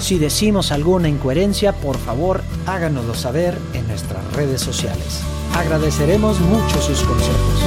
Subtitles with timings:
[0.00, 5.20] Si decimos alguna incoherencia, por favor háganoslo saber en nuestras redes sociales.
[5.54, 7.60] Agradeceremos mucho sus consejos.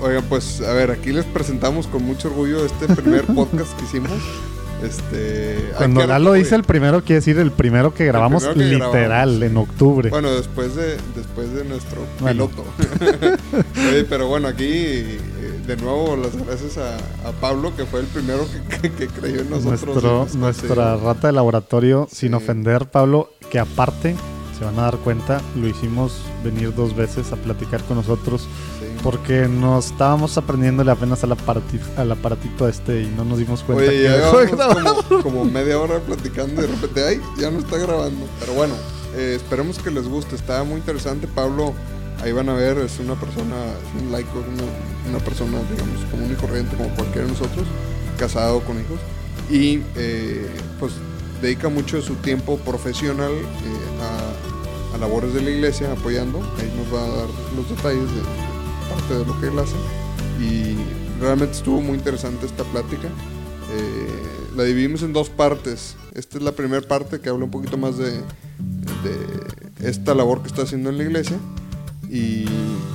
[0.00, 4.12] Oigan, pues a ver, aquí les presentamos con mucho orgullo este primer podcast que hicimos.
[4.84, 9.38] Este, Cuando Lalo dice el primero, quiere decir el primero que grabamos primero que literal
[9.38, 9.42] grabamos.
[9.42, 10.10] en octubre.
[10.10, 12.48] Bueno, después de, después de nuestro Bueno.
[12.48, 12.64] piloto.
[13.88, 15.18] Oye, pero bueno, aquí eh,
[15.66, 16.96] de nuevo las gracias a,
[17.28, 20.02] a Pablo, que fue el primero que, que- que creyó en nosotros.
[20.02, 24.14] Nuestro, nuestra rata de laboratorio, sin ofender, Pablo, que aparte,
[24.58, 28.42] se van a dar cuenta, lo hicimos venir dos veces a platicar con nosotros
[28.80, 28.83] Sí.
[29.04, 33.84] Porque nos estábamos aprendiéndole apenas al, aparati- al aparatito este y no nos dimos cuenta
[33.84, 38.26] Oye, que como, como media hora platicando y de repente, ay, ya no está grabando.
[38.40, 38.74] Pero bueno,
[39.14, 40.34] eh, esperemos que les guste.
[40.34, 41.28] Está muy interesante.
[41.28, 41.74] Pablo,
[42.22, 46.30] ahí van a ver, es una persona, es un laico, una, una persona, digamos, común
[46.32, 47.66] y corriente como cualquiera de nosotros,
[48.18, 48.98] casado con hijos.
[49.50, 50.48] Y eh,
[50.80, 50.94] pues
[51.42, 56.38] dedica mucho de su tiempo profesional eh, a, a labores de la iglesia, apoyando.
[56.58, 58.53] Ahí nos va a dar los detalles de, de
[58.94, 59.76] parte de lo que él hace.
[60.40, 60.76] Y
[61.20, 63.08] realmente estuvo muy interesante esta plática.
[63.72, 64.08] Eh,
[64.56, 65.96] la dividimos en dos partes.
[66.14, 70.48] Esta es la primera parte que habla un poquito más de, de esta labor que
[70.48, 71.38] está haciendo en la iglesia.
[72.08, 72.46] Y,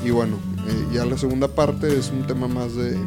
[0.06, 2.98] y bueno, eh, ya la segunda parte es un tema más de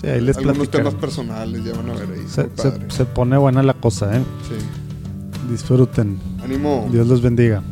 [0.00, 2.26] Sí, ahí les algunos temas personales, ya van a ver ahí.
[2.88, 4.22] Se pone buena la cosa, ¿eh?
[4.48, 4.56] Sí.
[5.50, 6.18] Disfruten.
[6.42, 6.88] Ánimo.
[6.90, 7.62] Dios los bendiga.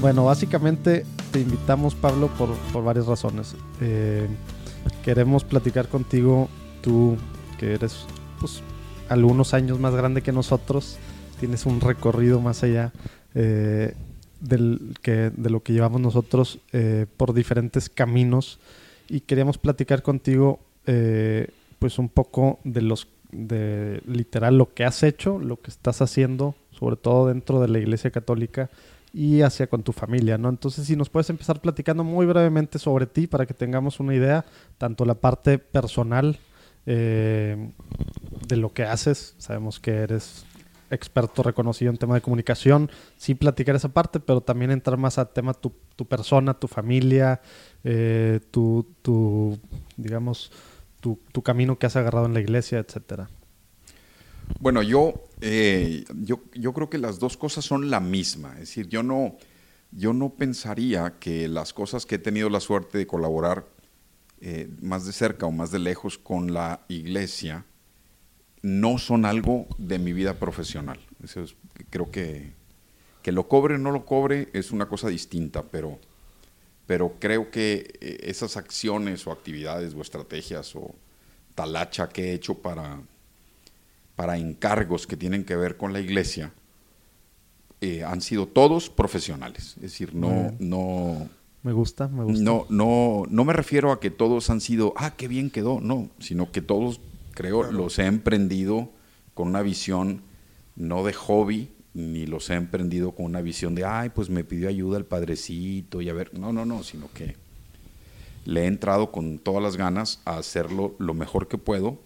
[0.00, 3.56] Bueno, básicamente te invitamos, Pablo, por, por varias razones.
[3.82, 4.26] Eh,
[5.04, 6.48] queremos platicar contigo,
[6.80, 7.18] tú
[7.58, 8.06] que eres
[8.40, 8.62] pues,
[9.10, 10.96] algunos años más grande que nosotros,
[11.38, 12.90] tienes un recorrido más allá
[13.34, 13.92] eh,
[14.40, 18.58] del, que, de lo que llevamos nosotros eh, por diferentes caminos
[19.06, 21.48] y queríamos platicar contigo eh,
[21.78, 26.54] pues un poco de los de literal lo que has hecho, lo que estás haciendo,
[26.70, 28.70] sobre todo dentro de la Iglesia Católica
[29.12, 30.48] y hacia con tu familia, ¿no?
[30.48, 34.44] Entonces, si nos puedes empezar platicando muy brevemente sobre ti para que tengamos una idea,
[34.78, 36.38] tanto la parte personal
[36.86, 37.70] eh,
[38.46, 40.44] de lo que haces, sabemos que eres
[40.90, 45.32] experto reconocido en tema de comunicación, sí platicar esa parte, pero también entrar más a
[45.32, 47.40] tema tu, tu persona, tu familia,
[47.84, 49.58] eh, tu, tu,
[49.96, 50.52] digamos,
[51.00, 53.28] tu, tu camino que has agarrado en la iglesia, etcétera.
[54.60, 58.54] Bueno, yo, eh, yo, yo creo que las dos cosas son la misma.
[58.54, 59.36] Es decir, yo no,
[59.92, 63.66] yo no pensaría que las cosas que he tenido la suerte de colaborar
[64.40, 67.64] eh, más de cerca o más de lejos con la iglesia
[68.62, 70.98] no son algo de mi vida profesional.
[71.90, 72.52] Creo que,
[73.22, 75.98] que lo cobre o no lo cobre es una cosa distinta, pero,
[76.86, 80.94] pero creo que eh, esas acciones o actividades o estrategias o
[81.54, 83.00] talacha que he hecho para,
[84.16, 86.52] para encargos que tienen que ver con la iglesia
[87.82, 89.74] eh, han sido todos profesionales.
[89.76, 91.28] Es decir, no, no,
[91.62, 92.42] Me gusta, me gusta.
[92.42, 96.08] no, no, no me refiero a que todos han sido, ah, qué bien quedó, no,
[96.18, 97.00] sino que todos,
[97.32, 98.90] creo, los he emprendido
[99.34, 100.22] con una visión
[100.74, 104.68] no de hobby, ni los he emprendido con una visión de, ay, pues me pidió
[104.68, 107.36] ayuda el padrecito y a ver, no, no, no, sino que
[108.46, 111.98] le he entrado con todas las ganas a hacerlo lo mejor que puedo,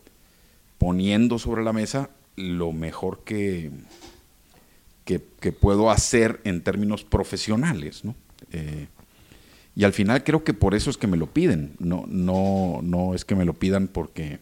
[0.81, 3.71] poniendo sobre la mesa lo mejor que,
[5.05, 8.15] que, que puedo hacer en términos profesionales, ¿no?
[8.51, 8.89] Eh,
[9.77, 11.75] y al final creo que por eso es que me lo piden.
[11.79, 14.39] No, no, no es que me lo pidan porque,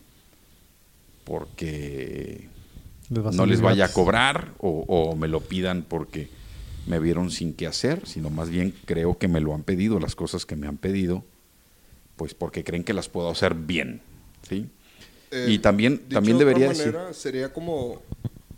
[1.25, 2.49] porque
[3.11, 6.29] Les no les vaya a cobrar o, o me lo pidan porque
[6.87, 10.15] me vieron sin qué hacer, sino más bien creo que me lo han pedido, las
[10.15, 11.25] cosas que me han pedido,
[12.15, 14.03] pues porque creen que las puedo hacer bien.
[14.49, 14.69] ¿sí?
[15.31, 16.93] Eh, y también, dicho también de otra debería decir...
[16.95, 18.03] manera, sería como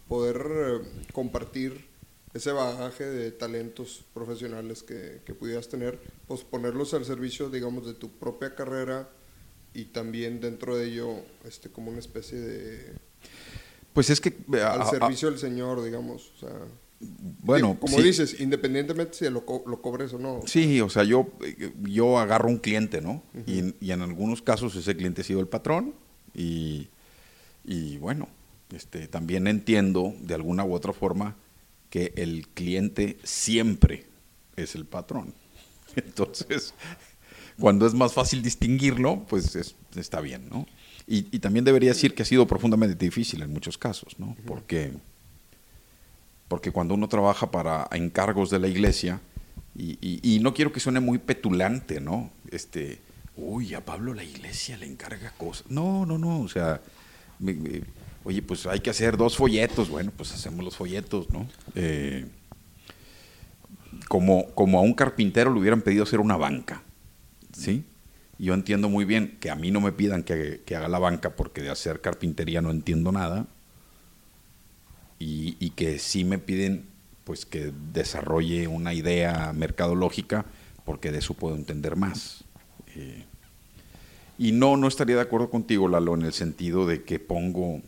[0.09, 1.89] poder eh, compartir
[2.33, 7.95] ese bagaje de talentos profesionales que, que pudieras tener, pues ponerlos al servicio, digamos, de
[7.95, 9.09] tu propia carrera
[9.75, 11.09] y también dentro de ello
[11.45, 12.93] este como una especie de
[13.93, 14.29] Pues es que...
[14.31, 16.57] eh, al a- a- servicio del Señor, digamos, o sea,
[17.43, 18.03] bueno, digo, como sí.
[18.05, 20.43] dices, independientemente si lo, co- lo cobres o no.
[20.47, 23.23] Sí, o sea, yo, eh, yo agarro un cliente, ¿no?
[23.47, 25.95] y, en- y en algunos casos ese cliente ha sido el patrón
[26.35, 26.89] y,
[27.65, 28.29] y bueno,
[28.75, 31.37] este, también entiendo de alguna u otra forma
[31.91, 34.07] que el cliente siempre
[34.57, 35.35] es el patrón.
[35.97, 36.75] Entonces,
[37.59, 40.67] cuando es más fácil distinguirlo, pues es- está bien, ¿no?
[41.07, 44.37] Y, y también debería decir que ha sido profundamente difícil en muchos casos, ¿no?
[44.47, 44.93] Porque
[46.49, 49.21] porque cuando uno trabaja para encargos de la iglesia,
[49.77, 52.31] y, y- y no quiero que suene muy petulante, ¿no?
[52.51, 52.99] Este,
[53.41, 55.71] uy, a Pablo la iglesia le encarga cosas.
[55.71, 56.81] No, no, no, o sea,
[58.25, 61.47] oye, pues hay que hacer dos folletos, bueno, pues hacemos los folletos, ¿no?
[61.75, 62.27] Eh,
[64.09, 66.83] como, como a un carpintero le hubieran pedido hacer una banca,
[67.53, 67.85] ¿sí?
[68.39, 71.63] Yo entiendo muy bien que a mí no me pidan que, haga la banca porque
[71.63, 73.47] de hacer carpintería no entiendo nada,
[75.19, 76.87] y, y que sí me piden
[77.25, 80.47] pues que desarrolle una idea mercadológica
[80.85, 82.43] porque de eso puedo entender más.
[82.97, 83.25] Eh,
[84.41, 87.83] y no, no estaría de acuerdo contigo, Lalo, en el sentido de que pongo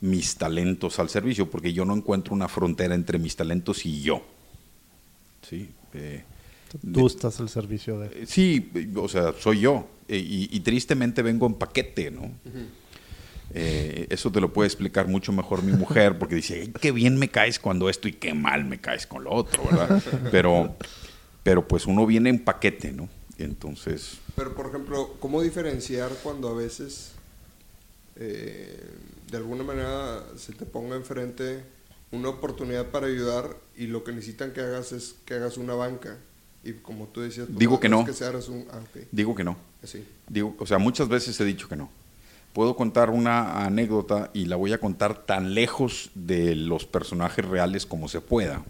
[0.00, 4.22] mis talentos al servicio, porque yo no encuentro una frontera entre mis talentos y yo.
[5.48, 5.68] ¿Sí?
[5.94, 6.24] Eh,
[6.94, 8.06] Tú estás al servicio de...
[8.22, 9.86] eh, Sí, o sea, soy yo.
[10.08, 12.30] Eh, y, y tristemente vengo en paquete, ¿no?
[13.54, 17.16] Eh, eso te lo puede explicar mucho mejor mi mujer, porque dice, "Ay, qué bien
[17.18, 20.02] me caes cuando esto y qué mal me caes con lo otro, ¿verdad?
[20.30, 20.76] Pero,
[21.42, 23.08] pero pues uno viene en paquete, ¿no?
[23.38, 27.12] Entonces, Pero, por ejemplo, ¿cómo diferenciar cuando a veces,
[28.16, 28.80] eh,
[29.30, 31.62] de alguna manera, se te ponga enfrente
[32.10, 36.16] una oportunidad para ayudar y lo que necesitan que hagas es que hagas una banca?
[36.64, 38.00] Y como tú decías, pues, Digo que no.
[38.00, 38.66] es que se hagas un...
[38.72, 39.02] Ah, ok.
[39.12, 39.56] digo que no.
[39.82, 40.04] Así.
[40.28, 41.88] Digo, o sea, muchas veces he dicho que no.
[42.52, 47.86] Puedo contar una anécdota y la voy a contar tan lejos de los personajes reales
[47.86, 48.64] como se pueda.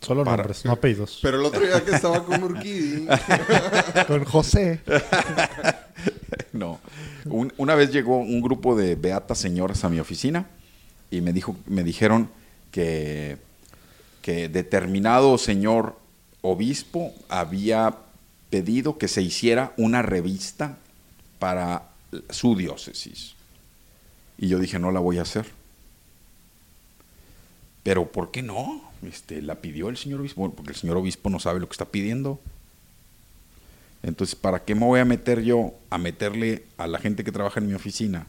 [0.00, 1.18] Solo Para- nombres, no apellidos.
[1.22, 3.06] Pero el otro día que estaba con Urquidi,
[4.06, 4.80] Con José.
[6.52, 6.80] No.
[7.26, 10.46] Un- una vez llegó un grupo de beatas señoras a mi oficina
[11.10, 12.28] y me, dijo, me dijeron
[12.72, 13.36] que,
[14.22, 15.96] que determinado señor
[16.42, 17.94] obispo había
[18.48, 20.76] pedido que se hiciera una revista
[21.38, 21.84] para
[22.30, 23.34] su diócesis.
[24.38, 25.46] Y yo dije, no la voy a hacer.
[27.82, 28.82] Pero ¿por qué no?
[29.02, 30.40] Este, la pidió el señor obispo.
[30.40, 32.40] Bueno, porque el señor obispo no sabe lo que está pidiendo.
[34.02, 37.60] Entonces, ¿para qué me voy a meter yo a meterle a la gente que trabaja
[37.60, 38.26] en mi oficina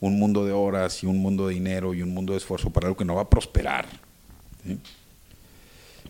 [0.00, 2.86] un mundo de horas y un mundo de dinero y un mundo de esfuerzo para
[2.86, 3.86] algo que no va a prosperar?
[4.64, 4.78] ¿sí?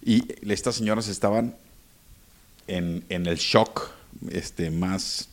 [0.05, 1.55] Y estas señoras estaban
[2.67, 3.91] en, en el shock
[4.31, 5.29] este, más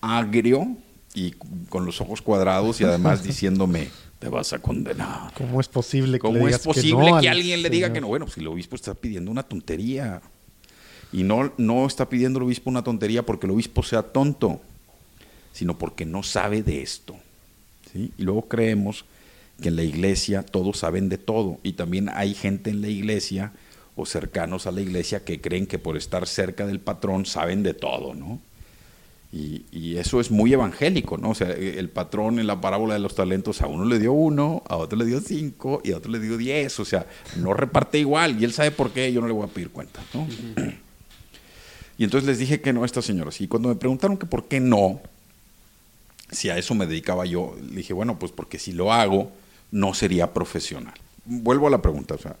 [0.00, 0.76] agrio
[1.14, 1.32] y
[1.68, 3.90] con los ojos cuadrados y además diciéndome,
[4.22, 5.34] te vas a condenar.
[5.34, 7.92] ¿Cómo es posible que ¿Cómo le es que posible no que al alguien le diga
[7.92, 8.06] que no?
[8.06, 10.22] Bueno, pues si el obispo está pidiendo una tontería.
[11.12, 14.60] Y no, no está pidiendo el obispo una tontería porque el obispo sea tonto,
[15.52, 17.16] sino porque no sabe de esto.
[17.92, 18.12] ¿sí?
[18.16, 19.06] Y luego creemos
[19.60, 21.58] que en la iglesia todos saben de todo.
[21.64, 23.50] Y también hay gente en la iglesia
[23.96, 27.74] o cercanos a la iglesia que creen que por estar cerca del patrón saben de
[27.74, 28.38] todo, ¿no?
[29.32, 31.30] Y, y eso es muy evangélico, ¿no?
[31.30, 34.62] O sea, el patrón en la parábola de los talentos a uno le dio uno,
[34.68, 36.78] a otro le dio cinco y a otro le dio diez.
[36.78, 39.52] O sea, no reparte igual y él sabe por qué, yo no le voy a
[39.52, 40.26] pedir cuenta, ¿no?
[41.98, 43.40] Y entonces les dije que no a estas señoras.
[43.40, 45.00] Y cuando me preguntaron que por qué no,
[46.30, 49.30] si a eso me dedicaba yo, le dije, bueno, pues porque si lo hago,
[49.70, 50.94] no sería profesional.
[51.24, 52.36] Vuelvo a la pregunta, o sea,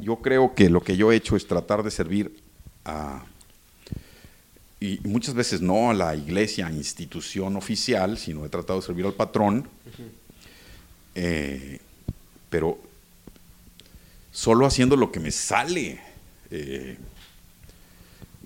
[0.00, 2.36] yo creo que lo que yo he hecho es tratar de servir
[2.84, 3.24] a,
[4.84, 9.14] y muchas veces no a la iglesia, institución oficial, sino he tratado de servir al
[9.14, 9.66] patrón,
[11.14, 11.80] eh,
[12.50, 12.78] pero
[14.30, 16.00] solo haciendo lo que me sale.
[16.50, 16.98] Eh,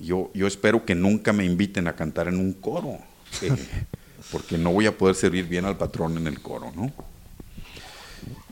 [0.01, 2.99] yo, yo espero que nunca me inviten a cantar en un coro,
[3.43, 3.51] eh,
[4.31, 6.93] porque no voy a poder servir bien al patrón en el coro, ¿no?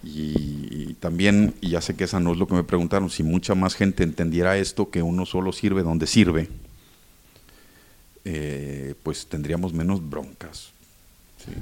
[0.03, 3.23] Y, y también, y ya sé que esa no es lo que me preguntaron, si
[3.23, 6.49] mucha más gente entendiera esto, que uno solo sirve donde sirve,
[8.29, 10.71] eh, pues tendríamos menos broncas.
[11.39, 11.53] ¿sí?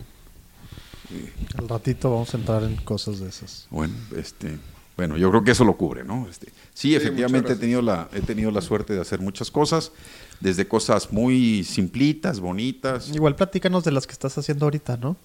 [1.59, 3.67] Al ratito vamos a entrar en cosas de esas.
[3.71, 4.57] Bueno, este,
[4.97, 6.27] bueno, yo creo que eso lo cubre, ¿no?
[6.27, 9.93] Este, sí, Sí, efectivamente he tenido la, he tenido la suerte de hacer muchas cosas,
[10.41, 13.11] desde cosas muy simplitas, bonitas.
[13.11, 15.17] Igual platícanos de las que estás haciendo ahorita, ¿no?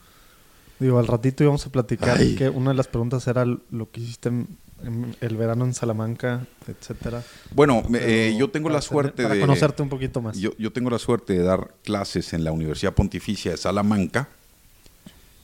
[0.79, 2.35] Digo, al ratito íbamos a platicar Ay.
[2.35, 4.47] que una de las preguntas era lo que hiciste en,
[4.83, 7.21] en el verano en Salamanca, etcétera.
[7.53, 9.41] Bueno, eh, yo tengo la suerte tener- para de...
[9.41, 10.37] conocerte un poquito más.
[10.37, 14.29] Yo, yo tengo la suerte de dar clases en la Universidad Pontificia de Salamanca,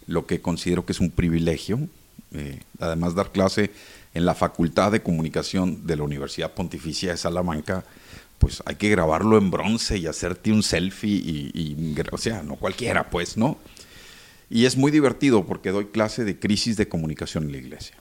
[0.08, 1.80] lo que considero que es un privilegio.
[2.32, 3.72] Eh, además, dar clase
[4.14, 7.84] en la Facultad de Comunicación de la Universidad Pontificia de Salamanca,
[8.40, 12.56] pues hay que grabarlo en bronce y hacerte un selfie, y, y- o sea, no
[12.56, 13.58] cualquiera, pues, ¿no?
[14.50, 17.96] Y es muy divertido porque doy clase de crisis de comunicación en la iglesia.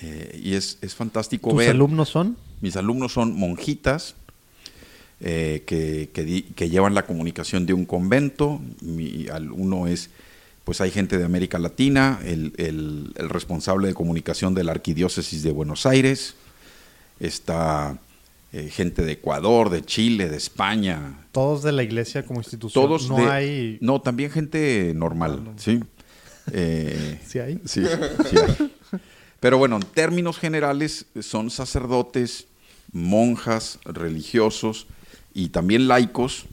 [0.00, 1.70] Eh, y es, es fantástico ¿Tus ver...
[1.70, 2.36] alumnos son?
[2.60, 4.14] Mis alumnos son monjitas
[5.20, 8.60] eh, que, que di- que llevan la comunicación de un convento.
[8.80, 10.10] Mi alumno es,
[10.64, 15.42] pues hay gente de América Latina, el, el- el responsable de comunicación de la Arquidiócesis
[15.42, 16.34] de Buenos Aires,
[17.20, 17.98] está
[18.56, 22.84] eh, gente de Ecuador, de Chile, de España, Todos de la iglesia como institución.
[22.86, 23.78] todos no de- hay.
[23.80, 25.58] No, también gente normal, No, no.
[25.58, 25.80] ¿sí?
[26.52, 27.60] Eh, ¿Sí hay?
[27.64, 27.82] Sí,
[28.30, 28.72] sí hay.
[29.40, 32.46] Pero bueno, en términos generales son sacerdotes,
[32.92, 34.86] monjas, religiosos
[35.34, 36.46] y también laicos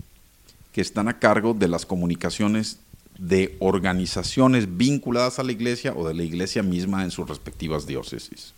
[0.74, 2.79] que están a cargo de las comunicaciones
[3.20, 8.53] de organizaciones vinculadas a la iglesia o de la iglesia misma en sus respectivas diócesis.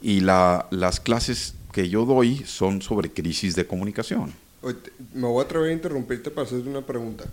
[0.00, 4.32] Y la- las clases que yo doy son sobre crisis de comunicación.
[5.12, 7.24] Me voy a atrever a interrumpirte para hacerte una pregunta.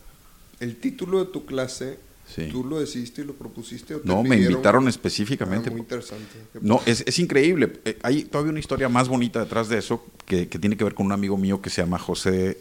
[0.59, 2.47] ¿El título de tu clase, Sí.
[2.51, 3.95] tú lo decidiste y lo propusiste?
[3.95, 5.69] O te No, me invitaron Ah, específicamente.
[5.69, 6.25] muy interesante.
[6.61, 7.71] No, es, es increíble.
[7.85, 10.93] Eh, hay todavía una historia más bonita detrás de eso que, que tiene que ver
[10.95, 12.57] con un amigo mío que se llama José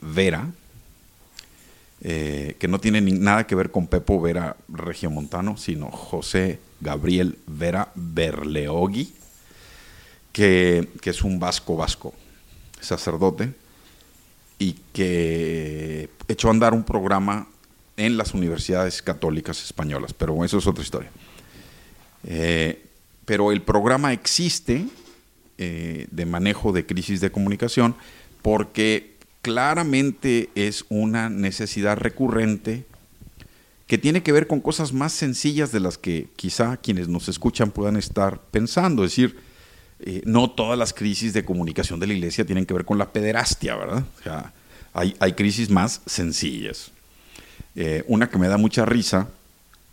[0.00, 0.50] Vera,
[2.02, 7.38] eh, que no tiene ni- nada que ver con Pepo Vera Regiomontano, sino José Gabriel
[7.46, 9.12] Vera Berleogui,
[10.32, 12.14] que, es un vasco vasco,
[12.80, 13.52] sacerdote,
[14.58, 17.48] y que echó a andar un programa
[17.96, 21.10] en las universidades católicas españolas, pero eso es otra historia.
[22.24, 22.86] Eh,
[23.24, 24.86] pero el programa existe
[25.58, 27.94] eh, de manejo de crisis de comunicación
[28.40, 32.84] porque claramente es una necesidad recurrente
[33.86, 37.70] que tiene que ver con cosas más sencillas de las que quizá quienes nos escuchan
[37.70, 39.04] puedan estar pensando.
[39.04, 39.38] Es decir,
[40.04, 43.10] eh, no todas las crisis de comunicación de la iglesia tienen que ver con la
[43.12, 44.04] pederastia, ¿verdad?
[44.20, 44.52] O sea,
[44.94, 46.90] hay, hay crisis más sencillas.
[47.74, 49.28] Eh, una que me da mucha risa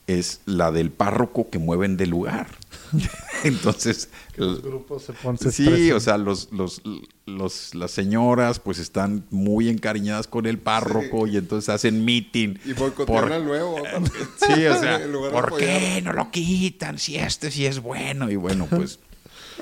[0.08, 2.48] es la del párroco que mueven de lugar.
[3.44, 5.38] Entonces, Que los grupos se ponen.
[5.51, 6.82] sí, o sea, los, los,
[7.25, 12.56] los- las señoras pues están muy encariñadas con el párroco y entonces hacen meeting.
[12.66, 13.78] Y boicotean por- al nuevo.
[14.46, 15.00] Sí, o sea,
[15.32, 18.30] ¿por qué no lo quitan si este sí es bueno?
[18.32, 19.00] Y bueno, pues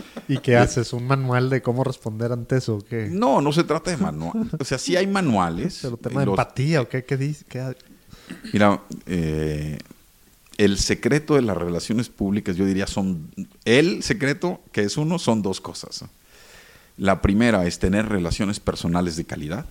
[0.28, 0.94] ¿Y qué haces?
[0.94, 2.76] ¿Un manual de cómo responder ante eso?
[2.78, 3.08] o ¿Qué?
[3.12, 4.50] no, no se trata de manual.
[4.60, 5.80] O sea, sí hay manuales.
[5.84, 7.04] ¿Pero tema de Los- empatía o qué?
[7.06, 7.46] ¿Qué dice?
[7.48, 7.76] ¿Qué?
[8.52, 9.78] Mira, eh,
[10.58, 13.30] el secreto de las relaciones públicas, yo diría, son.
[13.64, 16.04] El secreto, que es uno, son dos cosas.
[16.98, 19.66] La primera es tener relaciones personales de calidad.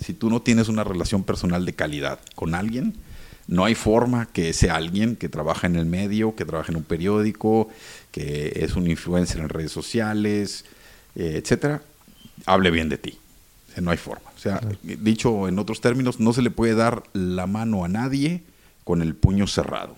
[0.00, 2.94] Si tú no tienes una relación personal de calidad con alguien,
[3.48, 6.84] no hay forma que ese alguien que trabaja en el medio, que trabaja en un
[6.84, 7.68] periódico,
[8.10, 10.64] que es un influencer en redes sociales,
[11.14, 11.82] eh, etcétera,
[12.44, 13.18] hable bien de ti.
[13.68, 14.30] O sea, no hay forma.
[14.34, 18.42] O sea, dicho en otros términos, no se le puede dar la mano a nadie
[18.84, 19.96] con el puño cerrado.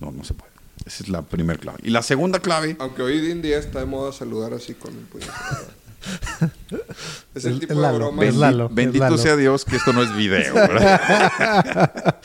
[0.00, 0.52] No, no se puede.
[0.86, 1.78] Esa es la primera clave.
[1.82, 5.04] Y la segunda clave, Aunque hoy en día está de moda saludar así con el
[5.04, 5.77] puño cerrado.
[7.34, 8.22] Es el tipo de broma.
[8.22, 9.18] bendi- Lalo, bendito Lalo.
[9.18, 10.54] sea Dios que esto no es video.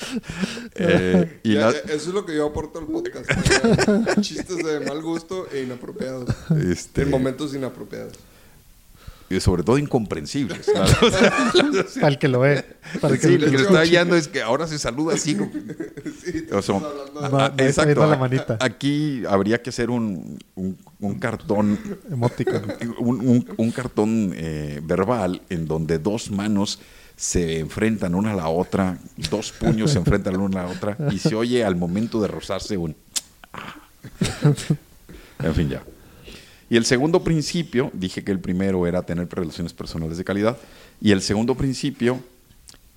[0.76, 3.30] Eh, y Ya, la- ya, eso es lo que yo aporto al podcast.
[4.22, 6.30] Chistes de mal gusto e inapropiados.
[6.70, 8.14] este, En momentos inapropiados.
[9.30, 10.68] Y sobre todo incomprensibles.
[10.74, 10.98] ¿verdad?
[11.04, 12.64] O sea, Para el que lo ve.
[13.02, 13.62] Para el que sí, lo lo que escucha.
[13.64, 15.36] está hallando es que ahora se saluda así.
[15.38, 15.52] como-
[16.24, 16.80] Sí, O sea,
[17.96, 18.58] la manita.
[18.60, 21.80] Aquí habría que hacer un, un- un cartón,
[23.00, 26.80] un- un cartón eh, verbal en donde dos manos
[27.16, 28.98] se enfrentan una a la otra,
[29.30, 32.76] dos puños se enfrentan una a la otra y se oye al momento de rozarse
[32.78, 32.96] un...
[35.40, 35.84] En fin, ya.
[36.74, 40.58] Y el segundo principio, dije que el primero era tener relaciones personales de calidad,
[41.00, 42.20] y el segundo principio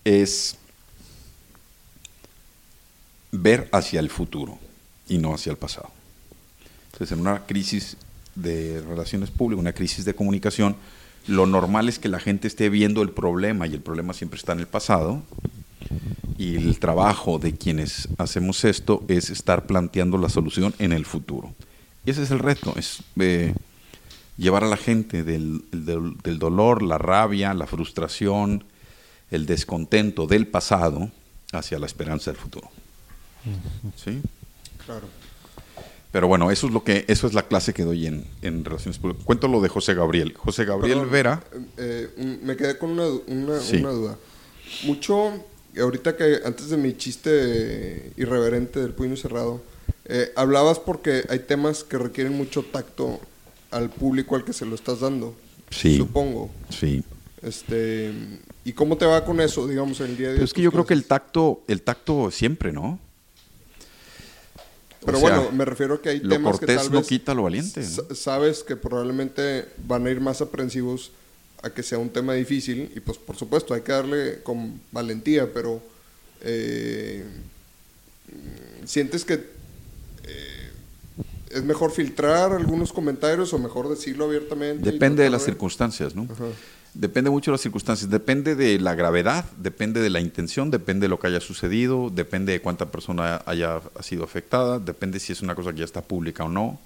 [0.03, 0.57] es
[3.33, 4.59] ver hacia el futuro
[5.11, 5.91] y no hacia el pasado.
[6.87, 7.99] Entonces, en una crisis
[8.35, 10.75] de relaciones públicas, una crisis de comunicación,
[11.27, 14.55] lo normal es que la gente esté viendo el problema y el problema siempre está
[14.55, 15.23] en el pasado.
[16.39, 21.55] Y el trabajo de quienes hacemos esto es estar planteando la solución en el futuro.
[22.07, 22.75] Y ese es el reto,
[23.19, 23.53] eh,
[24.37, 28.65] llevar a la gente del, del- del dolor, la rabia, la frustración,
[29.31, 31.11] el descontento del pasado
[31.53, 32.69] hacia la esperanza del futuro.
[33.97, 34.21] ¿Sí?
[34.85, 35.07] Claro.
[36.13, 38.99] Pero bueno, eso es lo que, eso es la clase que doy en, en relaciones
[38.99, 39.25] públicas.
[39.25, 40.35] Cuento lo de José Gabriel.
[40.37, 41.45] José Gabriel Perdón, Vera.
[41.77, 43.77] eh, un- me quedé con una, du- una, Sí.
[43.77, 44.17] una duda.
[44.85, 45.45] Mucho,
[45.79, 49.63] ahorita que antes de mi chiste irreverente del puño cerrado,
[50.07, 53.21] eh, hablabas porque hay temas que requieren mucho tacto
[53.71, 55.37] al público al que se lo estás dando.
[55.71, 55.97] Sí.
[55.97, 56.51] Supongo.
[56.71, 57.03] Sí.
[57.43, 58.13] Este,
[58.65, 60.87] ¿Y cómo te va con eso, digamos, en el día de es que yo creo
[60.87, 62.99] que el tacto, el tacto siempre, ¿no?
[65.05, 67.07] Pero o sea, bueno, me refiero a que hay temas que cortés tal no vez
[67.07, 67.85] quita lo valiente.
[68.15, 71.13] sabes que probablemente van a ir más aprensivos
[71.63, 75.53] a que sea un tema difícil y pues por supuesto hay que darle con valentía,
[75.53, 75.81] pero
[76.41, 77.25] eh,
[78.85, 79.35] sientes que
[80.25, 80.66] eh,
[81.51, 84.91] es mejor filtrar algunos comentarios o mejor decirlo abiertamente.
[84.91, 86.29] Depende de las circunstancias, ¿no?
[86.31, 86.47] Ajá.
[86.99, 91.09] Depende mucho de las circunstancias, depende de la gravedad, depende de la intención, depende de
[91.09, 95.43] lo que haya sucedido, depende de cuánta persona haya ha sido afectada, depende si es
[95.43, 96.81] una cosa que ya está pública o no.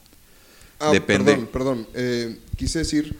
[0.80, 1.32] Ah, Depende.
[1.32, 1.86] Perdón, perdón.
[1.94, 3.14] Eh, quise decir,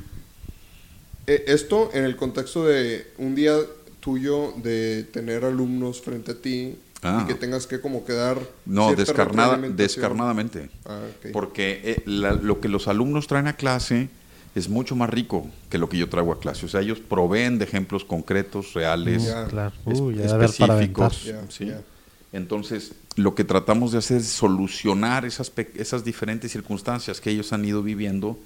[1.29, 3.55] eh, esto en el contexto de un día
[4.01, 7.23] tuyo de tener alumnos frente a ti Ah.
[7.25, 8.39] y que tengas que como quedar...
[8.67, 10.69] No, descarnada, descarnadamente.
[10.85, 11.01] Ah.
[11.33, 14.09] Porque eh, la- lo que los alumnos traen a clase
[14.55, 16.67] es mucho más rico que lo que yo traigo a clase.
[16.67, 19.33] O sea, ellos proveen de ejemplos concretos, reales.
[19.49, 19.73] Claro.
[19.87, 20.01] es-
[20.33, 21.25] específicos.
[21.25, 21.67] Ya, ¿sí?
[21.67, 21.81] ya.
[22.33, 27.53] Entonces, lo que tratamos de hacer es solucionar esas, pe- esas diferentes circunstancias que ellos
[27.53, 28.39] han ido viviendo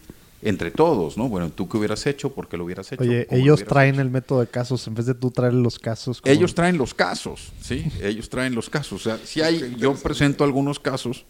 [0.44, 1.28] entre todos, ¿no?
[1.28, 2.32] Bueno, ¿tú qué hubieras hecho?
[2.34, 3.02] ¿Por qué lo hubieras hecho?
[3.02, 4.02] Oye, ¿Cómo lo ellos traen hecho?
[4.02, 6.20] el método de casos en vez de tú traer los casos.
[6.20, 7.84] como- Ellos traen los casos, ¿sí?
[8.02, 9.00] Ellos traen los casos.
[9.00, 11.24] O sea, si hay, yo presento algunos casos,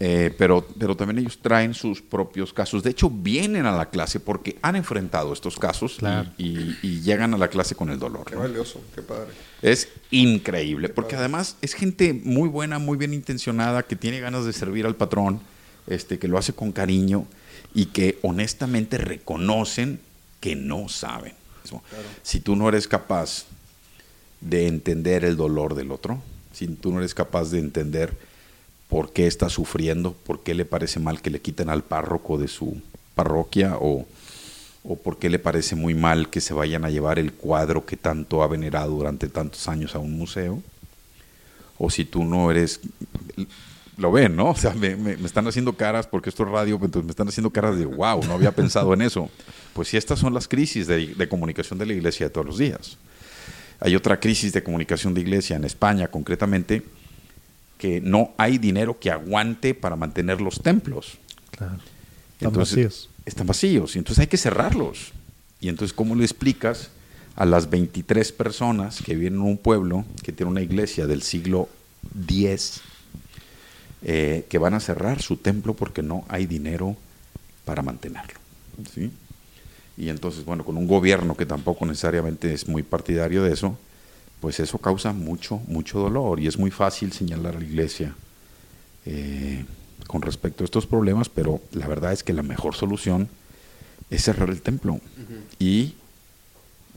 [0.00, 2.82] eh, pero, pero también ellos traen sus propios casos.
[2.82, 6.30] De hecho, vienen a la clase porque han enfrentado estos casos y- Claro.
[6.36, 8.24] y, y llegan a la clase con el dolor.
[8.26, 8.40] Qué ¿no?
[8.42, 9.30] valioso, qué padre.
[9.62, 14.52] Es increíble, porque además es gente muy buena, muy bien intencionada, que tiene ganas de
[14.52, 15.40] servir al patrón,
[15.86, 17.26] este, que lo hace con cariño
[17.74, 20.00] y que honestamente reconocen
[20.40, 21.34] que no saben.
[22.22, 23.46] Si tú no eres capaz
[24.40, 28.16] de entender el dolor del otro, si tú no eres capaz de entender
[28.88, 32.48] por qué está sufriendo, por qué le parece mal que le quiten al párroco de
[32.48, 32.80] su
[33.14, 34.06] parroquia o,
[34.84, 37.96] o por qué le parece muy mal que se vayan a llevar el cuadro que
[37.96, 40.62] tanto ha venerado durante tantos años a un museo,
[41.78, 42.80] o si tú no eres...
[43.96, 44.46] Lo ven, ¿no?
[44.50, 47.28] O sea, me, me- me están haciendo caras, porque esto es radio, entonces me están
[47.28, 49.30] haciendo caras de, wow, no había pensado en eso.
[49.72, 52.58] Pues sí, estas son las crisis de, de comunicación de la iglesia de todos los
[52.58, 52.96] días.
[53.80, 56.82] Hay otra crisis de comunicación de iglesia en España, concretamente,
[57.78, 61.18] que no hay dinero que aguante para mantener los templos.
[61.50, 61.74] Claro.
[61.74, 63.10] Están Entonces, vacíos.
[63.26, 63.94] Están vacíos.
[63.96, 65.12] Y entonces hay que cerrarlos.
[65.60, 66.90] Y entonces, ¿cómo le explicas
[67.36, 71.68] a las 23 personas que viven en un pueblo que tiene una iglesia del siglo
[72.28, 72.80] X
[74.04, 76.96] eh, que van a cerrar su templo porque no hay dinero
[77.64, 78.38] para mantenerlo?
[78.94, 79.10] ¿sí?
[79.96, 83.78] Y entonces, bueno, con un gobierno que tampoco necesariamente es muy partidario de eso,
[84.40, 86.40] pues eso causa mucho, mucho dolor.
[86.40, 88.14] Y es muy fácil señalar a la iglesia
[89.06, 89.64] eh,
[90.06, 93.28] con respecto a estos problemas, pero la verdad es que la mejor solución
[94.10, 95.00] es cerrar el templo.
[95.58, 95.94] Y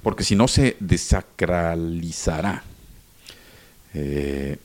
[0.01, 2.63] porque si no se desacralizará.
[3.93, 4.57] Eh,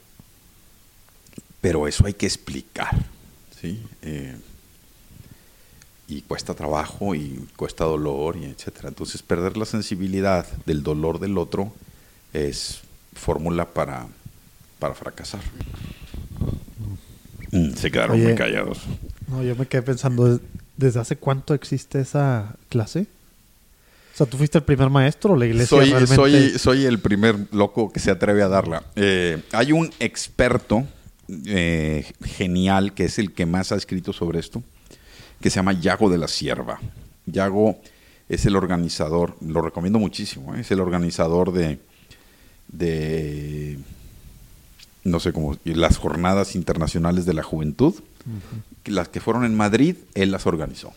[1.62, 2.94] pero eso hay que explicar.
[3.58, 3.80] ¿sí?
[4.02, 4.36] Eh,
[6.08, 8.88] y cuesta trabajo y cuesta dolor y etcétera.
[8.90, 11.72] Entonces perder la sensibilidad del dolor del otro
[12.34, 12.80] es
[13.14, 14.06] fórmula para,
[14.78, 15.40] para fracasar.
[17.50, 18.80] Mm, se quedaron Oye, muy callados.
[19.28, 20.40] No, yo me quedé pensando, ¿des-
[20.76, 23.06] ¿desde hace cuánto existe esa clase?
[24.12, 26.14] O sea, ¿tú fuiste el primer maestro o la iglesia Soy, realmente?
[26.16, 28.82] soy, soy el primer loco que se atreve a darla.
[28.96, 30.86] Eh, hay un experto
[31.28, 34.62] eh, genial que es el que más ha escrito sobre esto,
[35.40, 36.80] que se llama Yago de la Sierva.
[37.26, 37.80] Yago
[38.28, 40.60] es el organizador, lo recomiendo muchísimo, ¿eh?
[40.60, 41.78] es el organizador de,
[42.68, 43.78] de,
[45.04, 47.94] no sé cómo, las jornadas internacionales de la juventud,
[48.84, 50.92] las que fueron en Madrid, él las organizó.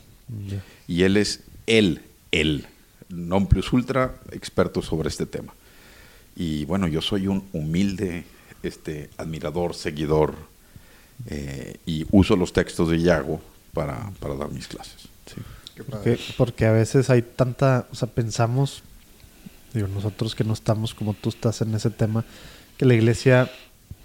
[0.87, 2.65] Y él es él, él,
[3.09, 5.53] non plus ultra experto sobre este tema.
[6.35, 8.25] Y bueno, yo soy un humilde
[8.65, 10.33] este, admirador, seguidor,
[11.27, 13.41] eh, y uso los textos de Yago
[13.73, 15.07] para, para dar mis clases.
[15.27, 15.41] sí.
[15.89, 18.81] Porque, porque a veces hay tanta, o sea, pensamos,
[19.73, 22.23] digo, nosotros que no estamos como tú estás en ese tema,
[22.77, 23.51] que la iglesia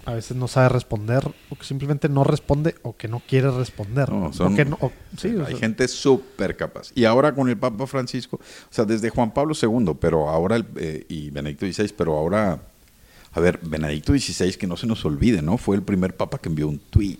[0.03, 4.09] a veces no sabe responder, o que simplemente no responde, o que no quiere responder.
[4.09, 6.91] No, o son- que no- o- sí, o Hay sea, gente súper capaz.
[6.93, 10.65] Y ahora con el Papa Francisco, o sea, desde Juan Pablo II, pero ahora, el-
[10.75, 12.59] eh, y Benedicto XVI, pero ahora,
[13.33, 15.57] A ver, Benedicto XVI, que no se nos olvide, ¿no?
[15.57, 17.17] Fue el primer papa que envió un tweet.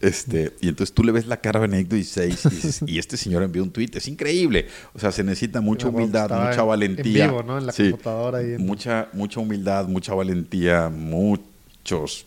[0.00, 3.16] Este, y entonces tú le ves la cara a Benedicto XVI y, dices, y este
[3.16, 3.90] señor envió un tweet.
[3.94, 4.68] Es increíble.
[4.92, 7.24] O sea, se necesita mucha humildad, mucha valentía.
[7.24, 7.58] En vivo, ¿no?
[7.58, 8.38] En la computadora.
[8.38, 12.26] Ahí mucha, mucha humildad, mucha valentía, muchos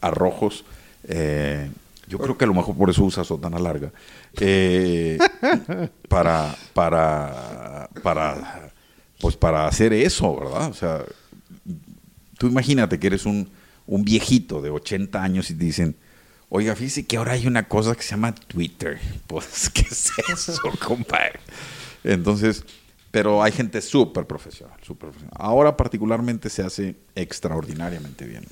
[0.00, 0.64] arrojos.
[1.04, 1.70] Eh,
[2.08, 3.92] yo creo que a lo mejor por eso usa sotana larga.
[4.40, 5.18] Eh,
[6.08, 8.70] para, para, para,
[9.20, 10.70] pues para hacer eso, ¿verdad?
[10.70, 11.04] O sea,
[12.38, 13.50] tú imagínate que eres un,
[13.86, 15.96] un viejito de 80 años y te dicen,
[16.48, 18.98] oiga, fíjese que ahora hay una cosa que se llama Twitter.
[19.26, 21.40] Pues, ¿qué es eso, compadre?
[22.02, 22.64] Entonces,
[23.10, 25.36] pero hay gente súper profesional, súper profesional.
[25.38, 28.44] Ahora particularmente se hace extraordinariamente bien.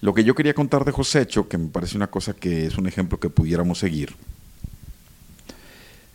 [0.00, 2.86] Lo que yo quería contar de Josécho, que me parece una cosa que es un
[2.86, 4.14] ejemplo que pudiéramos seguir,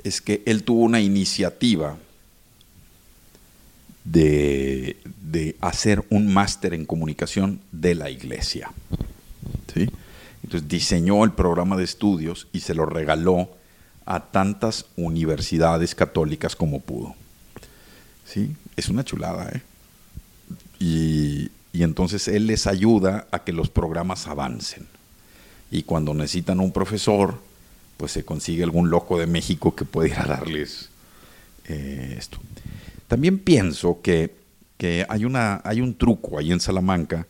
[0.04, 1.98] es que él tuvo una iniciativa
[4.12, 8.72] de, hacer un máster en comunicación de la iglesia.
[9.74, 9.90] ¿sí?
[10.44, 13.50] Entonces diseñó el programa de estudios y se lo regaló
[14.06, 17.16] a tantas universidades católicas como pudo.
[18.26, 18.56] ¿Sí?
[18.76, 19.62] Es una chulada, ¿eh?
[20.80, 24.88] Y, y entonces él les ayuda a que los programas avancen.
[25.72, 27.40] Y cuando necesitan un profesor,
[27.98, 30.90] pues se consigue algún loco de México que pueda ir a darles
[31.68, 32.40] eh, esto.
[33.10, 34.38] También pienso que,
[35.10, 37.28] hay, una, hay un truco ahí en Salamanca,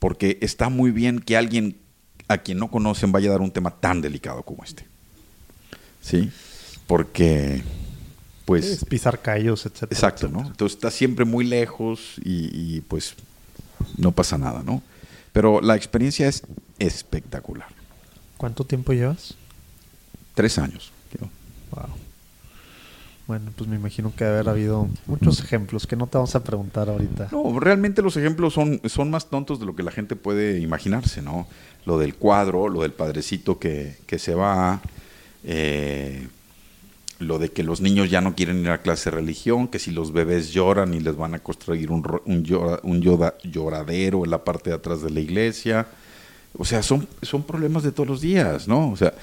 [0.00, 1.76] porque está muy bien que alguien
[2.26, 4.84] a quien no conocen vaya a dar un tema tan delicado como este.
[6.00, 6.32] ¿Sí?
[6.88, 7.62] Porque,
[8.44, 8.84] pues...
[8.86, 9.84] pisar callos, etc.
[9.84, 10.40] Exacto, ¿no?
[10.40, 13.14] Entonces está siempre muy lejos y pues
[13.96, 14.82] no pasa nada, ¿no?
[15.32, 16.42] Pero la experiencia es
[16.78, 17.68] espectacular.
[18.36, 19.34] ¿Cuánto tiempo llevas?
[20.34, 20.90] Tres años.
[21.70, 21.84] Wow.
[23.26, 26.42] Bueno, pues me imagino que debe haber habido muchos ejemplos que no te vamos a
[26.42, 27.28] preguntar ahorita.
[27.30, 31.22] No, realmente los ejemplos son, son más tontos de lo que la gente puede imaginarse,
[31.22, 31.46] ¿no?
[31.86, 34.80] Lo del cuadro, lo del padrecito que, que se va,
[35.44, 36.26] eh,
[37.20, 39.92] lo de que los niños ya no quieren ir a clase de religión, que si
[39.92, 43.00] los bebés lloran y les van a construir un, un,
[43.42, 45.86] lloradero en la parte de atrás de la iglesia.
[46.58, 48.90] O sea, son, son problemas de todos los días, ¿no?
[48.90, 49.14] O sea,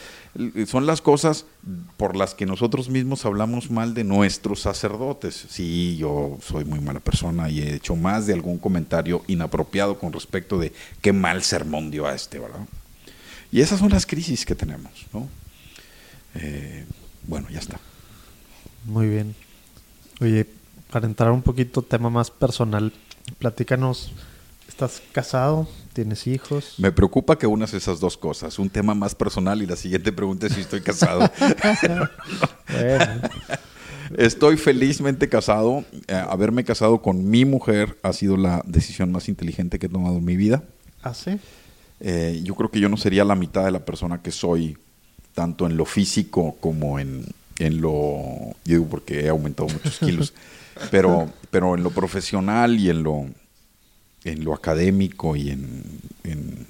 [0.68, 1.46] son las cosas
[1.98, 5.46] por las que nosotros mismos hablamos mal de nuestros sacerdotes.
[5.50, 10.14] Sí, yo soy muy mala persona y he hecho más de algún comentario inapropiado con
[10.14, 12.68] respecto de qué mal sermón dio a este, ¿verdad?
[13.52, 15.28] Y esas son las crisis que tenemos, ¿no?
[16.36, 16.86] Eh,
[17.28, 17.80] bueno, ya está.
[18.86, 19.36] Muy bien.
[20.22, 20.46] Oye,
[20.92, 22.94] para entrar un poquito tema más personal,
[23.40, 24.12] platícanos,
[24.68, 25.68] ¿estás casado?
[25.94, 26.76] ¿Tienes hijos?
[26.78, 30.48] Me preocupa que unas esas dos cosas, un tema más personal y la siguiente pregunta
[30.48, 31.30] es si estoy casado.
[34.18, 35.84] Estoy felizmente casado.
[36.08, 40.18] Eh, haberme casado con mi mujer ha sido la decisión más inteligente que he tomado
[40.18, 40.64] en mi vida.
[41.04, 41.40] ¿Ah, sí?
[42.00, 44.78] Eh, yo creo que yo no sería la mitad de la persona que soy,
[45.34, 47.26] tanto en lo físico como en,
[47.60, 50.34] en lo, digo porque he aumentado muchos kilos,
[50.92, 53.26] pero, pero en lo profesional y en lo,
[54.24, 56.68] en lo académico y en,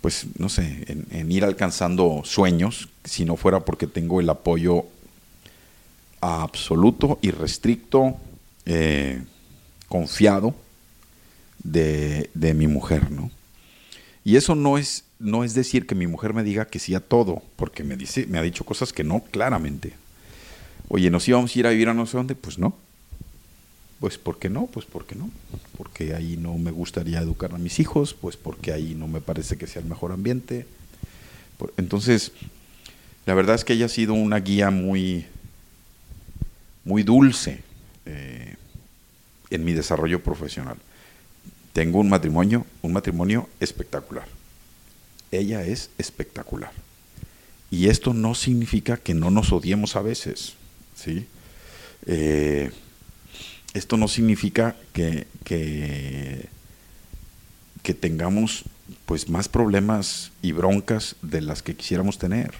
[0.00, 4.86] pues no sé, en, ir alcanzando sueños, si no fuera porque tengo el apoyo
[6.20, 8.16] absoluto y restricto,
[8.66, 9.22] eh,
[9.88, 10.54] confiado
[11.62, 13.30] de, de mi mujer, ¿no?
[14.22, 17.00] Y eso no es no es decir que mi mujer me diga que sí a
[17.00, 19.92] todo, porque me, dice, me ha dicho cosas que no, claramente.
[20.88, 22.34] Oye, ¿nos íbamos a ir a vivir a no sé dónde?
[22.34, 22.74] Pues no.
[24.00, 24.66] Pues ¿por qué no?
[24.66, 25.30] Pues porque no.
[25.76, 29.56] Porque ahí no me gustaría educar a mis hijos, pues porque ahí no me parece
[29.56, 30.66] que sea el mejor ambiente.
[31.76, 32.32] entonces,
[33.26, 35.26] la verdad es que ella ha sido una guía muy,
[36.84, 37.62] muy dulce
[38.06, 38.56] eh,
[39.50, 40.78] en mi desarrollo profesional.
[41.72, 44.26] Tengo un matrimonio, un matrimonio espectacular
[45.30, 46.72] ella es espectacular.
[47.70, 50.54] Y esto no significa que no nos odiemos a veces,
[50.96, 51.26] ¿sí?
[52.06, 52.70] Eh,
[53.74, 56.48] esto no significa que, que,
[58.00, 58.64] tengamos
[59.04, 62.54] pues más problemas y broncas de las que quisiéramos tener.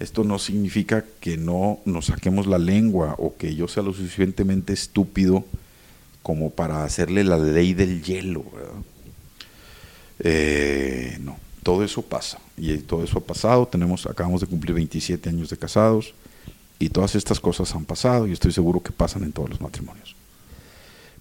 [0.00, 4.72] Esto no significa que no nos saquemos la lengua o que yo sea lo suficientemente
[4.72, 5.44] estúpido
[6.22, 8.44] como para hacerle la ley del hielo.
[10.20, 13.66] Eh, no todo eso pasa y todo eso ha pasado.
[13.66, 16.14] Tenemos, acabamos de cumplir 27 años de casados
[16.82, 20.16] y todas estas cosas han pasado y estoy seguro que pasan en todos los matrimonios.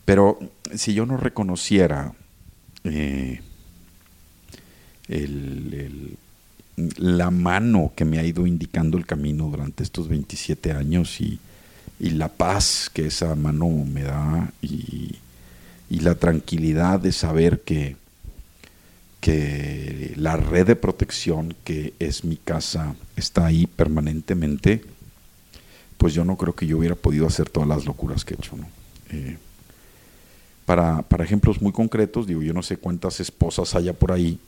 [0.05, 0.39] Pero
[0.75, 2.13] si yo no reconociera
[2.83, 3.41] eh,
[6.97, 11.39] la mano que me ha ido indicando el camino durante estos 27 años y,
[11.99, 15.17] la paz que esa mano me da y,
[15.87, 17.95] y la tranquilidad de saber que,
[19.19, 24.83] que la red de protección que es mi casa está ahí permanentemente,
[26.01, 28.55] pues yo no creo que yo hubiera podido hacer todas las locuras que he hecho.
[29.11, 29.37] Eh,
[30.65, 34.39] para, para ejemplos muy concretos, digo, yo no sé cuántas esposas haya por ahí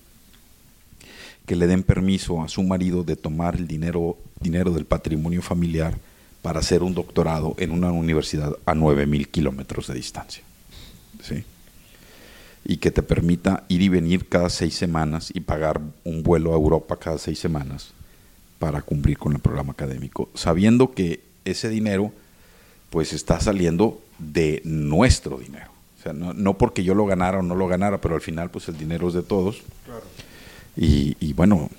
[1.45, 5.95] que le den permiso a su marido de tomar el dinero, dinero del patrimonio familiar
[6.41, 10.41] para hacer un doctorado en una universidad a 9.000 kilómetros de distancia.
[11.21, 11.43] ¿sí?
[12.65, 16.55] Y que te permita ir y venir cada seis semanas y pagar un vuelo a
[16.55, 17.93] Europa cada seis semanas
[18.57, 22.11] para cumplir con el programa académico, sabiendo que ese dinero
[22.89, 25.71] pues está saliendo de nuestro dinero.
[25.99, 28.51] O sea, no, no porque yo lo ganara o no lo ganara, pero al final
[28.51, 29.61] pues el dinero es de todos.
[29.85, 30.03] Claro.
[30.75, 31.69] Y, y bueno,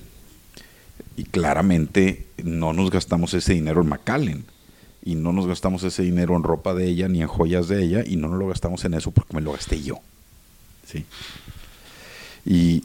[1.17, 4.45] y claramente no nos gastamos ese dinero en McAllen
[5.05, 8.03] y no nos gastamos ese dinero en ropa de ella ni en joyas de ella
[8.07, 10.01] y no nos lo gastamos en eso porque me lo gasté yo.
[10.87, 11.05] ¿sí?
[12.47, 12.85] Y,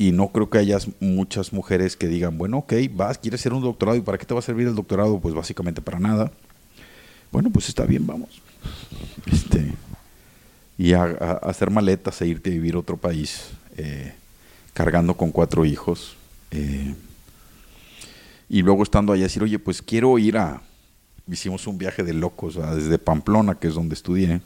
[0.00, 3.60] y no creo que haya muchas mujeres que digan, bueno, ok, vas, quieres hacer un
[3.60, 5.20] doctorado y ¿para qué te va a servir el doctorado?
[5.20, 6.32] Pues básicamente para nada.
[7.30, 8.40] Bueno, pues está bien, vamos.
[9.30, 9.74] Este,
[10.78, 11.02] y a,
[11.42, 14.14] hacer maletas e irte a vivir a otro país, eh,
[14.72, 16.16] cargando con cuatro hijos.
[16.50, 16.94] Eh,
[18.48, 20.62] y luego estando allá decir, oye, pues quiero ir a,
[21.28, 24.40] hicimos un viaje de locos desde Pamplona, que es donde estudié.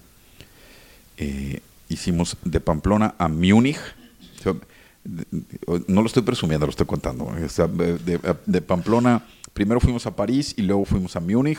[1.17, 3.79] Eh, hicimos de Pamplona a Múnich.
[5.87, 7.25] No lo estoy presumiendo, lo estoy contando.
[7.27, 11.59] O sea, de, de- de Pamplona, primero fuimos a París y luego fuimos a Múnich.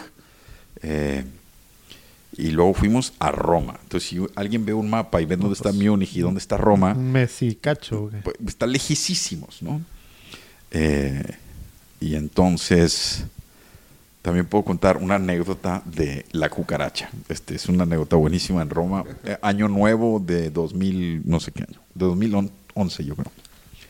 [0.82, 1.24] eh,
[2.38, 3.80] y luego fuimos a Roma.
[3.84, 6.94] Entonces, si alguien ve un mapa y ve dónde está Múnich y dónde está Roma,
[6.94, 8.10] Messi, cacho.
[8.26, 9.82] pues, está lejísimos, ¿no?
[10.72, 11.24] Eh,
[12.02, 13.24] y entonces
[14.22, 17.10] también puedo contar una anécdota de la cucaracha.
[17.30, 21.64] Este es una anécdota buenísima en Roma, Eh, año nuevo de 2000, no sé qué
[21.64, 23.32] año, de 2011 yo creo.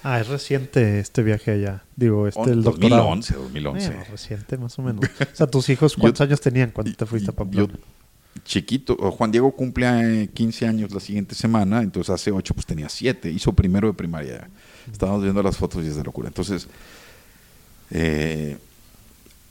[0.03, 1.83] Ah, es reciente este viaje allá.
[1.95, 3.05] Digo, este el doctorado.
[3.05, 3.87] 2011, 2011.
[3.87, 5.03] Bueno, reciente más o menos.
[5.05, 7.73] O sea, tus hijos, ¿cuántos años tenían cuando te fuiste a Pamplona?
[7.73, 7.79] Yo,
[8.43, 12.87] chiquito, Juan Diego cumple eh, 15 años la siguiente semana, entonces hace 8 pues tenía
[12.87, 14.47] 7, hizo primero de primaria.
[14.91, 16.27] Estábamos viendo las fotos y es de locura.
[16.27, 16.67] Entonces,
[17.89, 18.57] eh,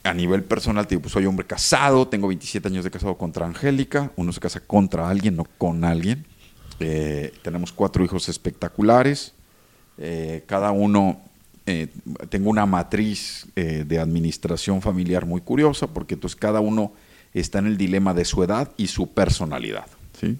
[0.03, 3.45] a nivel personal, te digo, pues soy hombre casado, tengo 27 años de casado contra
[3.45, 6.25] Angélica, uno se casa contra alguien, no con alguien.
[6.79, 9.33] Eh, tenemos cuatro hijos espectaculares,
[9.97, 11.21] eh, cada uno,
[11.65, 11.87] eh,
[12.29, 16.93] tengo una matriz eh, de administración familiar muy curiosa, porque entonces cada uno
[17.33, 19.87] está en el dilema de su edad y su personalidad.
[20.19, 20.37] ¿sí?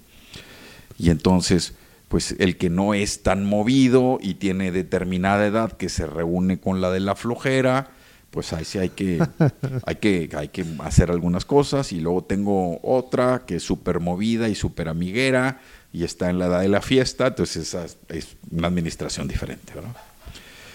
[0.98, 1.74] Y entonces,
[2.08, 6.80] pues el que no es tan movido y tiene determinada edad que se reúne con
[6.80, 7.90] la de la flojera,
[8.30, 9.26] pues ahí sí hay que,
[9.86, 11.92] hay que, hay que hacer algunas cosas.
[11.92, 15.60] Y luego tengo otra que es súper movida y súper amiguera
[15.96, 19.72] y está en la edad de la fiesta, entonces esa es, es una administración diferente,
[19.74, 19.96] ¿verdad?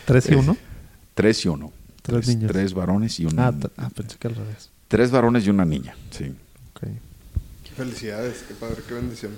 [0.06, 0.58] ¿Tres y Eh, uno?
[1.14, 1.72] Tres y uno.
[2.02, 2.52] Tres tres, niños.
[2.52, 4.70] tres varones y una Ah, ah, pensé que al revés.
[4.88, 6.34] Tres varones y una niña, sí.
[6.74, 6.88] Ok.
[7.64, 9.34] Qué felicidades, qué padre, qué bendición.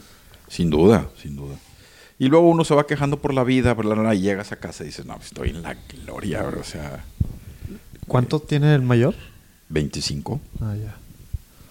[0.48, 1.56] Sin duda, sin duda.
[2.20, 4.56] Y luego uno se va quejando por la vida, bla, bla, bla, y llegas a
[4.56, 7.04] casa y dices, no, estoy en la gloria, bro", o sea,
[8.08, 9.16] ¿Cuánto tiene el mayor?
[9.70, 10.96] 25, Ah, ya.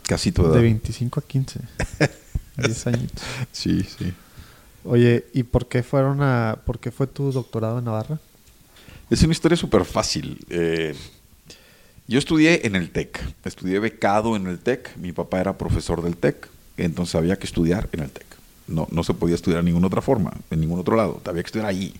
[0.06, 0.54] casi tu edad.
[0.56, 1.60] De 25 a 15.
[2.56, 3.12] 10 años.
[3.52, 4.12] Sí, sí.
[4.84, 6.58] Oye, ¿y por qué fueron a...
[6.64, 8.18] ¿Por qué fue tu doctorado en Navarra?
[9.10, 10.44] Es una historia súper fácil.
[10.48, 10.94] Eh,
[12.08, 16.16] yo estudié en el TEC, estudié becado en el TEC, mi papá era profesor del
[16.16, 18.26] TEC, entonces había que estudiar en el TEC.
[18.66, 21.46] No, no se podía estudiar de ninguna otra forma, en ningún otro lado, había que
[21.46, 21.94] estudiar ahí.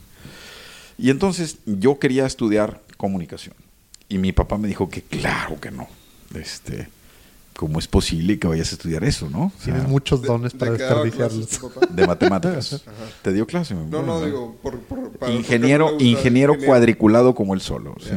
[0.98, 3.54] Y entonces yo quería estudiar comunicación.
[4.08, 5.88] Y mi papá me dijo que claro que no.
[6.34, 6.88] Este,
[7.56, 9.44] ¿Cómo es posible que vayas a estudiar eso, no?
[9.46, 11.90] O sea, Tienes muchos ¿De- dones de para daba desperdiciarlos.
[11.96, 12.82] de matemáticas.
[13.22, 13.74] ¿Te dio clase?
[13.74, 16.56] No, no, digo, por, por, para- ingeniero, ingeniero ingeniero.
[16.66, 17.94] cuadriculado como él solo.
[18.00, 18.10] ¿sí?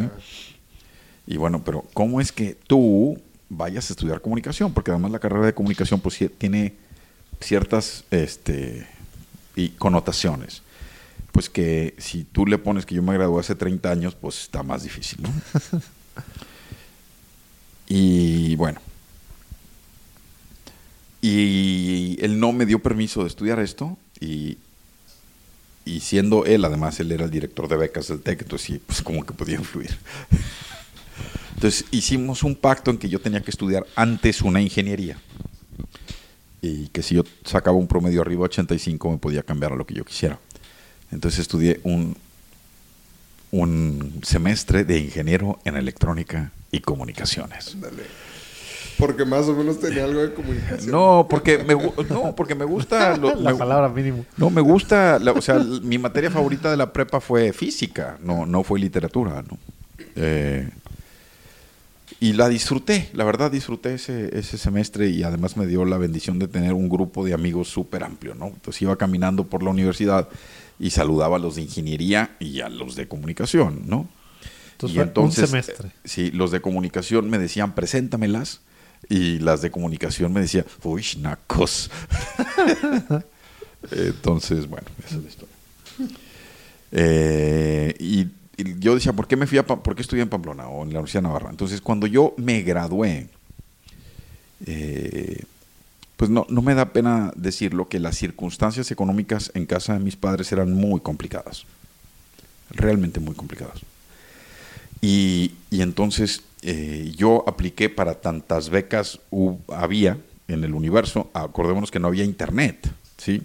[1.27, 3.19] Y bueno, pero ¿cómo es que tú
[3.49, 4.73] vayas a estudiar comunicación?
[4.73, 6.73] Porque además la carrera de comunicación pues tiene
[7.41, 8.87] ciertas este,
[9.55, 10.61] y connotaciones.
[11.33, 14.63] Pues que si tú le pones que yo me gradué hace 30 años, pues está
[14.63, 15.29] más difícil, ¿no?
[17.87, 18.79] y bueno.
[21.27, 24.59] Y él no me dio permiso de estudiar esto y,
[25.83, 29.01] y siendo él, además él era el director de becas del TEC, entonces sí, pues
[29.01, 29.97] como que podía influir.
[31.55, 35.17] Entonces hicimos un pacto en que yo tenía que estudiar antes una ingeniería
[36.61, 39.87] y que si yo sacaba un promedio arriba de 85 me podía cambiar a lo
[39.87, 40.37] que yo quisiera.
[41.11, 42.15] Entonces estudié un,
[43.49, 47.73] un semestre de ingeniero en electrónica y comunicaciones.
[47.73, 48.03] Ándale.
[48.97, 50.91] Porque más o menos tenía algo de comunicación.
[50.91, 51.73] No, porque me,
[52.09, 53.17] no, porque me gusta...
[53.21, 54.25] lo- La me- palabra mínimo.
[54.37, 58.45] No, me gusta, la- o sea, mi materia favorita de la prepa fue física, no,
[58.45, 59.57] no fue literatura, ¿no?
[60.15, 60.69] Eh,
[62.19, 66.39] y la disfruté, la verdad disfruté ese, ese semestre y además me dio la bendición
[66.39, 68.47] de tener un grupo de amigos súper amplio, ¿no?
[68.47, 70.29] Entonces iba caminando por la universidad
[70.79, 74.07] y saludaba a los de ingeniería y a los de comunicación, ¿no?
[74.73, 75.89] Entonces Y fue un semestre.
[75.89, 78.61] eh, sí, los de comunicación me decían, preséntamelas.
[79.09, 81.91] Y las de comunicación me decían, uy, nacos.
[83.91, 85.55] Entonces, bueno, esa es la historia.
[86.91, 88.27] Eh, y,
[88.79, 90.99] yo decía, ¿por qué me fui a por qué estudié en Pamplona o en la
[90.99, 91.49] Universidad de Navarra?
[91.49, 93.27] Entonces, cuando yo me gradué,
[94.65, 95.43] eh,
[96.15, 100.15] pues no, no me da pena decirlo que las circunstancias económicas en casa de mis
[100.15, 101.65] padres eran muy complicadas.
[102.69, 103.81] Realmente muy complicadas.
[105.01, 109.19] Y, y entonces eh, yo apliqué para tantas becas
[109.69, 111.29] había en el universo.
[111.33, 113.43] Acordémonos que no había internet, ¿sí?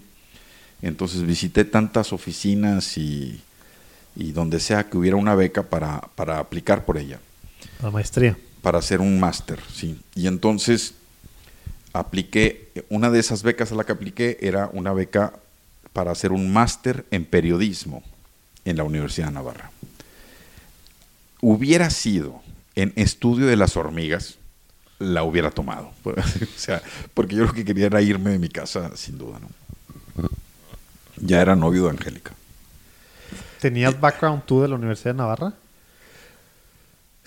[0.81, 3.39] Entonces visité tantas oficinas y,
[4.15, 7.19] y donde sea que hubiera una beca para, para aplicar por ella,
[7.83, 8.35] La maestría.
[8.63, 9.99] para hacer un máster, ¿sí?
[10.15, 10.95] Y entonces
[11.93, 15.33] apliqué, una de esas becas a la que apliqué era una beca
[15.93, 18.01] para hacer un máster en periodismo
[18.65, 19.69] en la Universidad de Navarra
[21.41, 22.41] hubiera sido
[22.81, 24.37] en estudio de las hormigas,
[24.97, 25.91] la hubiera tomado.
[26.03, 26.13] o
[26.55, 26.81] sea,
[27.13, 29.49] porque yo lo que quería era irme de mi casa, sin duda, ¿no?
[31.17, 32.31] Ya era novio de Angélica.
[33.59, 35.53] ¿Tenías background tú de la Universidad de Navarra?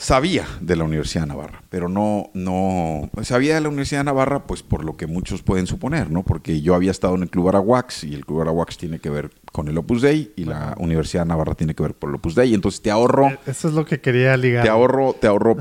[0.05, 4.47] Sabía de la Universidad de Navarra, pero no, no, sabía de la Universidad de Navarra,
[4.47, 6.23] pues por lo que muchos pueden suponer, ¿no?
[6.25, 9.31] Porque yo había estado en el Club Arahuax y el Club Arahuax tiene que ver
[9.51, 12.35] con el Opus Dei y la Universidad de Navarra tiene que ver por el Opus
[12.35, 12.53] Dei.
[12.53, 14.63] Entonces te ahorro, Eh, Eso es lo que quería ligar.
[14.63, 15.57] te ahorro, te ahorro.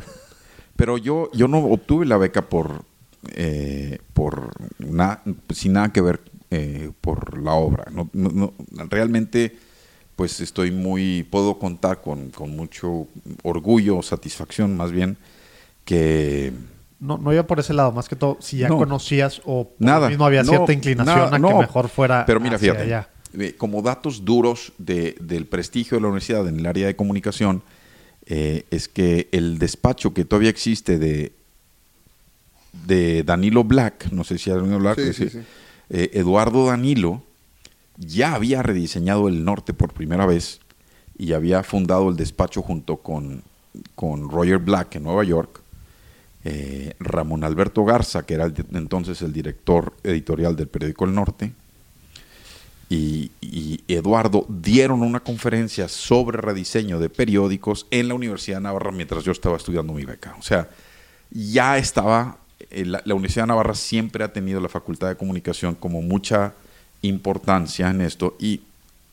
[0.75, 2.83] Pero yo, yo no obtuve la beca por,
[3.35, 6.19] eh, por na- sin nada que ver
[6.51, 7.85] eh, por la obra.
[7.93, 8.53] No, no- no,
[8.89, 9.55] realmente,
[10.15, 13.07] pues estoy muy, puedo contar con, con mucho
[13.43, 15.17] orgullo, satisfacción más bien,
[15.85, 16.51] que
[16.99, 18.77] No, no iba por ese lado, más que todo, si ya No.
[18.77, 20.01] conocías o por nada.
[20.01, 22.83] lo mismo había No, cierta inclinación nada, a que mejor fuera Pero mira, hacia fíjate,
[22.83, 23.09] allá.
[23.39, 27.61] eh, como datos duros de- del prestigio de la universidad en el área de comunicación,
[28.25, 31.33] eh, es que el despacho que todavía existe de,
[32.85, 34.51] de Danilo Black, no sé si Sí,
[34.95, 35.39] sí, sí, sí.
[35.89, 37.21] eh, Eduardo Danilo
[37.97, 40.59] ya había rediseñado el norte por primera vez
[41.17, 43.43] y había fundado el despacho junto con,
[43.95, 45.61] con Roger Black en Nueva York.
[46.45, 51.51] eh, Ramón Alberto Garza, que era entonces el director editorial del periódico El Norte,
[52.89, 58.91] y, y Eduardo dieron una conferencia sobre rediseño de periódicos en la Universidad de Navarra
[58.91, 60.35] mientras yo estaba estudiando mi beca.
[60.37, 60.69] O sea,
[61.31, 62.37] ya estaba,
[62.69, 66.53] eh, la, la Universidad de Navarra siempre ha tenido la Facultad de Comunicación como mucha
[67.03, 68.61] importancia en esto y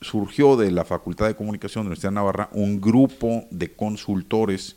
[0.01, 4.75] surgió de la Facultad de Comunicación de la Universidad de Navarra un grupo de consultores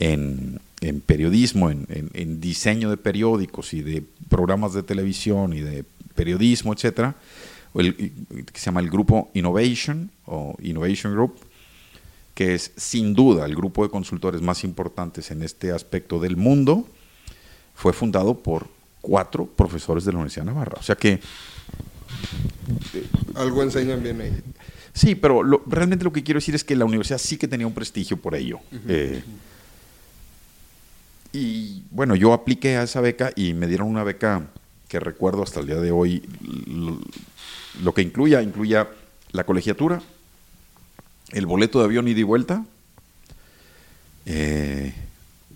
[0.00, 0.60] en,
[1.06, 5.84] periodismo, en, diseño de periódicos y de programas de televisión y de
[6.16, 7.14] periodismo, etcétera,
[7.74, 11.36] que se llama el grupo Innovation o Innovation Group,
[12.34, 16.88] que es sin duda el grupo de consultores más importantes en este aspecto del mundo,
[17.74, 18.66] fue fundado por
[19.00, 20.78] cuatro profesores de la Universidad de Navarra.
[20.80, 21.20] O sea que
[23.34, 24.32] Algo enseñan bien ahí.
[24.94, 27.66] Sí, pero lo- realmente lo que quiero decir es que la universidad sí que tenía
[27.66, 28.60] un prestigio por ello.
[28.88, 29.22] Eh,
[31.32, 34.42] y bueno, yo apliqué a esa beca y me dieron una beca
[34.88, 36.22] que recuerdo hasta el día de hoy.
[36.66, 37.00] Lo,
[37.82, 38.88] lo que incluya, incluya
[39.32, 40.02] la colegiatura,
[41.30, 42.66] el boleto de avión ida y vuelta
[44.26, 44.94] eh,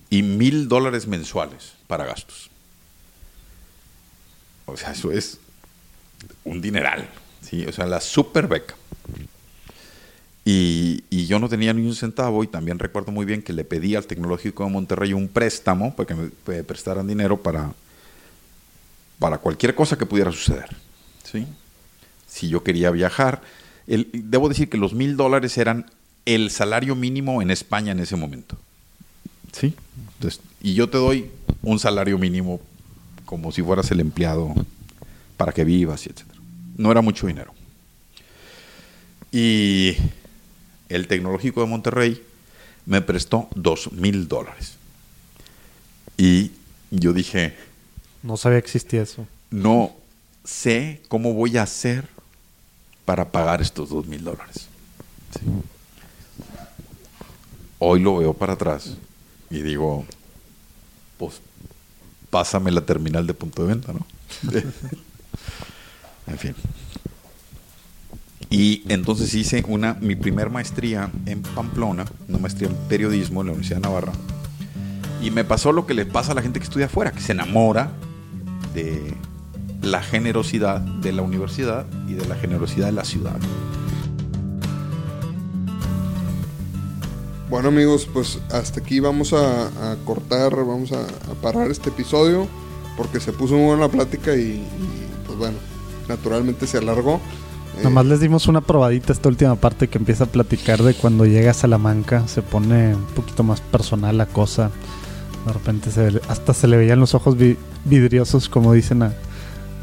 [0.09, 2.51] y mil dólares mensuales para gastos.
[4.65, 5.39] O sea, eso es
[6.45, 7.09] un dineral,
[7.43, 7.65] ¿sí?
[7.67, 8.75] O sea, la super beca.
[10.49, 13.97] Y, yo no tenía ni un centavo y también recuerdo muy bien que le pedí
[13.97, 17.73] al Tecnológico de Monterrey un préstamo para que me prestaran dinero para,
[19.19, 20.69] para cualquier cosa que pudiera suceder.
[21.25, 21.49] ¿sí?
[22.29, 23.43] Si yo quería viajar,
[23.89, 25.91] debo decir que los mil dólares eran
[26.27, 28.57] el salario mínimo en España en ese momento.
[29.51, 29.75] ¿sí?
[30.63, 31.29] Y yo te doy
[31.63, 32.61] un salario mínimo
[33.25, 34.55] como si fueras el empleado
[35.37, 36.39] para que vivas y etcétera.
[36.77, 37.53] No era mucho dinero.
[39.33, 39.97] Y
[40.89, 42.23] el Tecnológico de Monterrey
[42.87, 44.75] me prestó dos mil dólares.
[46.17, 46.53] Y
[46.91, 47.55] yo dije,
[48.23, 49.27] No sabía que existía eso.
[49.51, 49.93] no
[50.45, 52.09] sé cómo voy a hacer
[53.05, 54.69] para pagar estos dos mil dólares.
[57.79, 58.95] Hoy lo veo para atrás
[59.51, 60.07] y digo,
[61.19, 61.41] pues
[62.31, 64.07] pásame la terminal de punto de venta, ¿no?
[66.27, 66.55] en fin.
[68.51, 73.53] Y entonces hice una, mi primer maestría en Pamplona, una maestría en periodismo en la
[73.53, 74.13] Universidad de Navarra.
[75.21, 77.33] Y me pasó lo que le pasa a la gente que estudia afuera, que se
[77.33, 77.91] enamora
[78.75, 79.15] de
[79.83, 83.37] la generosidad de la universidad y de la generosidad de la ciudad.
[87.49, 91.07] Bueno amigos, pues hasta aquí vamos a, cortar, vamos a,
[91.41, 92.49] parar este episodio
[92.97, 94.67] porque se puso muy buena plática y
[95.27, 95.57] pues bueno,
[96.09, 97.21] naturalmente se alargó.
[97.79, 101.27] Nada más les dimos una probadita esta última parte que empieza a platicar de cuando
[101.27, 104.71] llega a Salamanca, se pone un poquito más personal la cosa.
[105.47, 109.13] De repente se, hasta se le veían los ojos vi, vidriosos, como dicen a,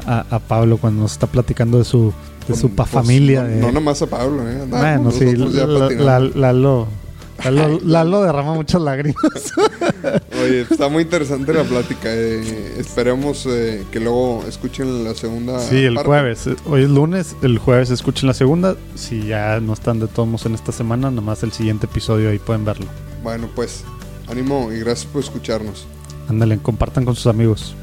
[0.06, 2.12] a, a, Pablo cuando nos está platicando de su,
[2.48, 3.42] de su pa familia.
[3.42, 3.56] No, de...
[3.56, 4.64] no nomás a Pablo, ¿eh?
[4.68, 6.88] bueno, sí, Lalo,
[7.42, 9.22] Lalo, Lalo derrama muchas lágrimas.
[10.42, 12.08] Oye, está muy interesante la plática.
[12.12, 15.60] Eh, esperemos eh, que luego escuchen la segunda.
[15.60, 16.08] Sí, el parte.
[16.08, 16.48] jueves.
[16.66, 18.76] Hoy es lunes, el jueves escuchen la segunda.
[18.94, 22.64] Si ya no están de todos en esta semana, nomás el siguiente episodio ahí pueden
[22.64, 22.86] verlo.
[23.22, 23.84] Bueno, pues
[24.28, 25.86] ánimo y gracias por escucharnos.
[26.28, 27.74] Ándale, compartan con sus amigos.